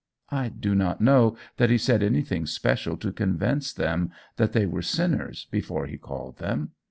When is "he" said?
1.69-1.77, 5.85-5.99